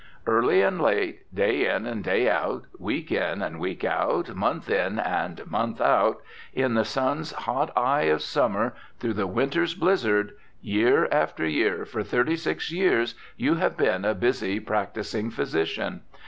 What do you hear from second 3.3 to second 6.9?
and week out, month in and month out, in the